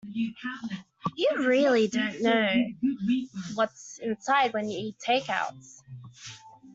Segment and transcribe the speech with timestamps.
[0.09, 0.33] You
[1.31, 2.65] don't really know
[3.53, 5.83] what's inside when you eat takeouts.